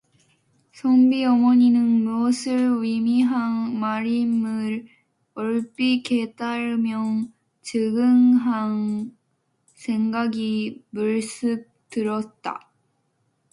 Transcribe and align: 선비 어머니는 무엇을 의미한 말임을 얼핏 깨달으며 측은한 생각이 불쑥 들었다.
선비 0.73 1.23
어머니는 1.25 1.79
무엇을 2.03 2.53
의미한 2.79 3.75
말임을 3.79 4.87
얼핏 5.35 6.01
깨달으며 6.01 7.27
측은한 7.61 9.15
생각이 9.75 10.83
불쑥 10.91 11.69
들었다. 11.91 12.71